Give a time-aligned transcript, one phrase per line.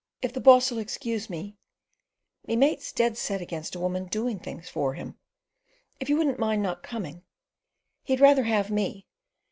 [0.23, 1.57] If the boss'll excuse me,
[2.47, 5.15] me mate's dead set against a woman doing things for him.
[5.99, 7.21] If you wouldn't mind not coming.
[8.01, 9.05] He'd rather have me.